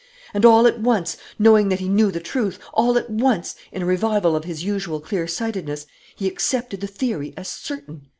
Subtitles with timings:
[0.33, 3.85] And all at once, knowing that he knew the truth, all at once, in a
[3.85, 5.85] revival of his usual clear sightedness,
[6.15, 8.07] he accepted the theory as certain.